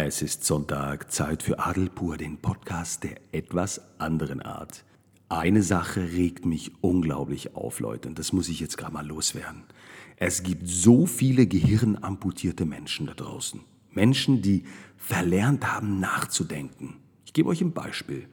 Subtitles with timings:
[0.00, 4.84] Es ist Sonntag, Zeit für Adelpur, den Podcast der etwas anderen Art.
[5.28, 9.64] Eine Sache regt mich unglaublich auf, Leute, und das muss ich jetzt gerade mal loswerden.
[10.14, 13.60] Es gibt so viele gehirnamputierte Menschen da draußen.
[13.90, 14.62] Menschen, die
[14.96, 16.98] verlernt haben, nachzudenken.
[17.26, 18.28] Ich gebe euch ein Beispiel.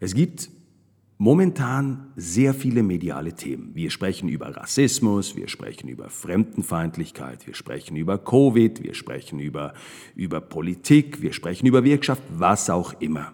[0.00, 0.48] Es gibt
[1.18, 3.74] momentan sehr viele mediale Themen.
[3.74, 9.74] Wir sprechen über Rassismus, wir sprechen über Fremdenfeindlichkeit, wir sprechen über Covid, wir sprechen über,
[10.14, 13.32] über Politik, wir sprechen über Wirtschaft, was auch immer.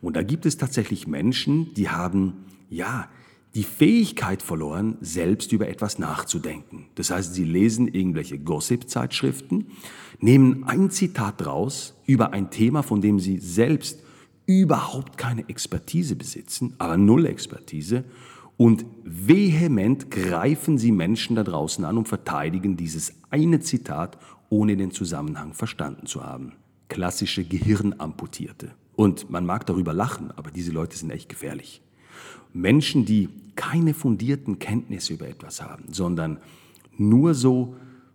[0.00, 3.08] Und da gibt es tatsächlich Menschen, die haben, ja,
[3.54, 6.86] die Fähigkeit verloren, selbst über etwas nachzudenken.
[6.94, 9.66] Das heißt, sie lesen irgendwelche Gossip-Zeitschriften,
[10.20, 14.02] nehmen ein Zitat raus über ein Thema, von dem sie selbst
[14.46, 18.04] überhaupt keine Expertise besitzen, aber null Expertise,
[18.56, 24.18] und vehement greifen sie Menschen da draußen an und verteidigen dieses eine Zitat,
[24.50, 26.52] ohne den Zusammenhang verstanden zu haben.
[26.88, 28.72] Klassische Gehirnamputierte.
[28.94, 31.82] Und man mag darüber lachen, aber diese Leute sind echt gefährlich.
[32.52, 36.38] Menschen, die keine fundierten Kenntnisse über etwas haben, sondern
[36.98, 37.74] nur so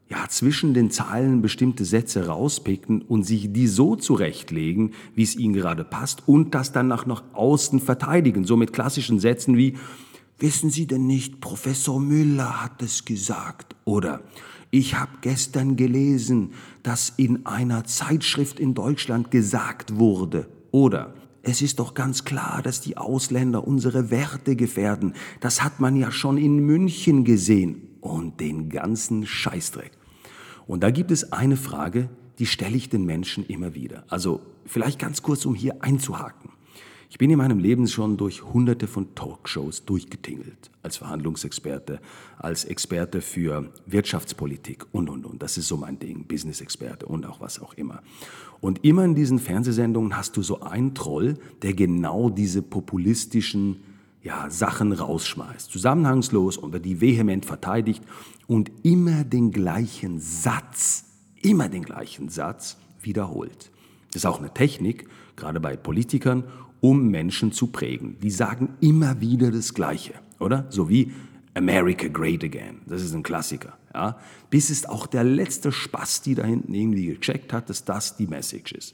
[0.09, 5.53] ja, zwischen den Zeilen bestimmte Sätze rauspicken und sich die so zurechtlegen, wie es ihnen
[5.53, 8.45] gerade passt und das dann nach, nach außen verteidigen.
[8.45, 9.75] So mit klassischen Sätzen wie,
[10.39, 14.21] wissen Sie denn nicht, Professor Müller hat es gesagt oder
[14.69, 16.51] ich habe gestern gelesen,
[16.83, 22.81] dass in einer Zeitschrift in Deutschland gesagt wurde oder es ist doch ganz klar, dass
[22.81, 25.13] die Ausländer unsere Werte gefährden.
[25.39, 27.86] Das hat man ja schon in München gesehen.
[28.01, 29.91] Und den ganzen Scheißdreck.
[30.65, 34.03] Und da gibt es eine Frage, die stelle ich den Menschen immer wieder.
[34.09, 36.51] Also vielleicht ganz kurz, um hier einzuhaken.
[37.09, 42.01] Ich bin in meinem Leben schon durch hunderte von Talkshows durchgetingelt, als Verhandlungsexperte,
[42.37, 45.41] als Experte für Wirtschaftspolitik und, und, und.
[45.41, 48.01] Das ist so mein Ding, Business-Experte und auch was auch immer.
[48.59, 53.83] Und immer in diesen Fernsehsendungen hast du so einen Troll, der genau diese populistischen
[54.27, 58.03] ja, Sachen rausschmeißt, zusammenhangslos oder die vehement verteidigt
[58.45, 61.05] und immer den gleichen Satz,
[61.41, 63.71] immer den gleichen Satz wiederholt.
[64.11, 65.07] Das ist auch eine Technik,
[65.37, 66.43] gerade bei Politikern,
[66.81, 68.17] um Menschen zu prägen.
[68.21, 70.65] Die sagen immer wieder das Gleiche, oder?
[70.69, 71.13] So wie
[71.53, 72.81] America Great Again.
[72.85, 73.77] Das ist ein Klassiker.
[73.93, 74.17] Ja?
[74.49, 78.27] Bis es auch der letzte Spaß, die da hinten irgendwie gecheckt hat, dass das die
[78.27, 78.93] Message ist.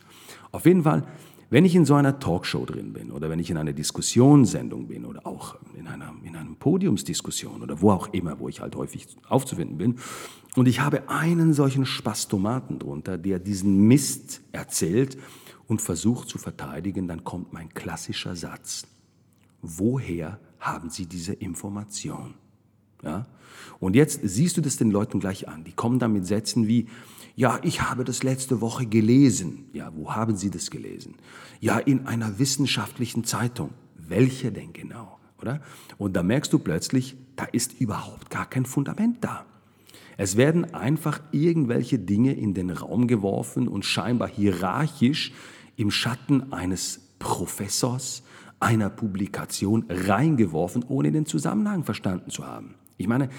[0.52, 1.08] Auf jeden Fall
[1.54, 5.06] wenn ich in so einer Talkshow drin bin oder wenn ich in einer Diskussionssendung bin
[5.06, 9.06] oder auch in einer, in einer Podiumsdiskussion oder wo auch immer, wo ich halt häufig
[9.30, 10.00] aufzufinden bin,
[10.56, 15.16] und ich habe einen solchen Spastomaten drunter, der diesen Mist erzählt
[15.68, 18.88] und versucht zu verteidigen, dann kommt mein klassischer Satz.
[19.62, 22.34] Woher haben Sie diese Information?
[23.04, 23.28] Ja?
[23.80, 25.64] Und jetzt siehst du das den Leuten gleich an.
[25.64, 26.88] Die kommen dann mit Sätzen wie,
[27.36, 29.66] ja, ich habe das letzte Woche gelesen.
[29.74, 31.16] Ja, wo haben Sie das gelesen?
[31.60, 33.72] Ja, in einer wissenschaftlichen Zeitung.
[33.96, 35.20] Welche denn genau?
[35.42, 35.62] Oder?
[35.98, 39.46] Und da merkst du plötzlich, da ist überhaupt gar kein Fundament da.
[40.16, 45.34] Es werden einfach irgendwelche Dinge in den Raum geworfen und scheinbar hierarchisch
[45.76, 48.22] im Schatten eines Professors,
[48.60, 52.76] einer Publikation reingeworfen, ohne den Zusammenhang verstanden zu haben.
[52.98, 53.30] Ich meine,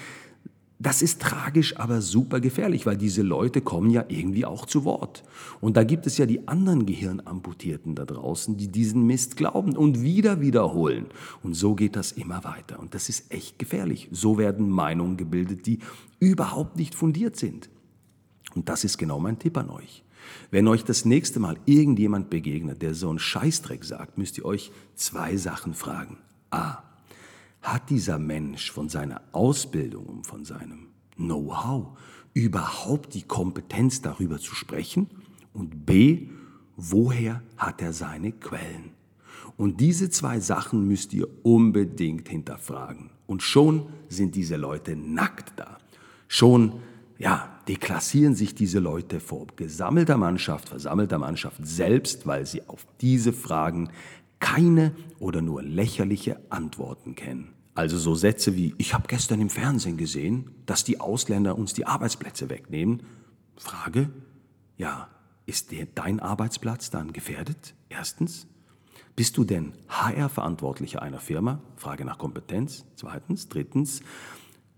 [0.85, 5.23] das ist tragisch, aber super gefährlich, weil diese Leute kommen ja irgendwie auch zu Wort.
[5.59, 10.03] Und da gibt es ja die anderen Gehirnamputierten da draußen, die diesen Mist glauben und
[10.03, 11.07] wieder wiederholen.
[11.41, 12.77] Und so geht das immer weiter.
[12.79, 14.09] Und das ist echt gefährlich.
[14.11, 15.79] So werden Meinungen gebildet, die
[16.19, 17.67] überhaupt nicht fundiert sind.
[18.53, 20.03] Und das ist genau mein Tipp an euch.
[20.51, 24.71] Wenn euch das nächste Mal irgendjemand begegnet, der so einen Scheißdreck sagt, müsst ihr euch
[24.93, 26.19] zwei Sachen fragen.
[26.51, 26.84] A.
[27.65, 31.97] Hat dieser Mensch von seiner Ausbildung und von seinem Know-how
[32.35, 35.09] überhaupt die Kompetenz darüber zu sprechen?
[35.51, 36.27] Und B,
[36.77, 38.91] woher hat er seine Quellen?
[39.57, 43.09] Und diese zwei Sachen müsst ihr unbedingt hinterfragen.
[43.25, 45.79] Und schon sind diese Leute nackt da.
[46.27, 46.73] Schon,
[47.17, 53.33] ja, deklassieren sich diese Leute vor gesammelter Mannschaft, versammelter Mannschaft selbst, weil sie auf diese
[53.33, 53.89] Fragen
[54.39, 57.53] keine oder nur lächerliche Antworten kennen.
[57.73, 61.85] Also so Sätze wie, ich habe gestern im Fernsehen gesehen, dass die Ausländer uns die
[61.85, 63.03] Arbeitsplätze wegnehmen.
[63.57, 64.09] Frage,
[64.77, 65.09] ja,
[65.45, 67.75] ist der, dein Arbeitsplatz dann gefährdet?
[67.89, 68.47] Erstens.
[69.15, 71.61] Bist du denn HR-Verantwortlicher einer Firma?
[71.75, 72.85] Frage nach Kompetenz.
[72.95, 73.49] Zweitens.
[73.49, 74.01] Drittens.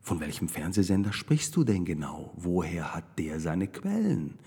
[0.01, 2.31] Von welchem Fernsehsender sprichst du denn genau?
[2.36, 4.39] Woher hat der seine Quellen?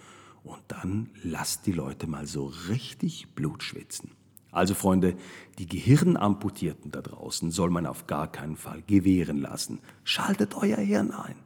[0.43, 4.11] Und dann lass die Leute mal so richtig Blut schwitzen.
[4.53, 5.17] Also Freunde,
[5.59, 9.81] die Gehirnamputierten da draußen soll man auf gar keinen Fall gewähren lassen.
[10.05, 11.37] Schaltet euer Hirn ein.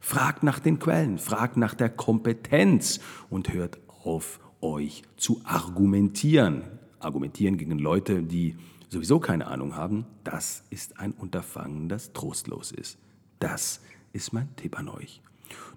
[0.00, 3.00] Fragt nach den Quellen, fragt nach der Kompetenz
[3.30, 6.64] und hört auf, euch zu argumentieren.
[6.98, 8.56] Argumentieren gegen Leute, die
[8.88, 12.98] sowieso keine Ahnung haben, das ist ein Unterfangen, das trostlos ist.
[13.38, 13.80] Das
[14.12, 15.20] ist mein Tipp an euch.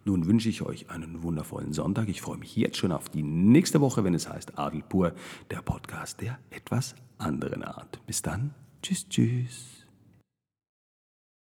[0.05, 2.09] Nun wünsche ich euch einen wundervollen Sonntag.
[2.09, 5.13] Ich freue mich jetzt schon auf die nächste Woche, wenn es heißt Adel pur,
[5.49, 7.99] der Podcast der etwas anderen Art.
[8.05, 8.53] Bis dann.
[8.81, 9.80] Tschüss, tschüss.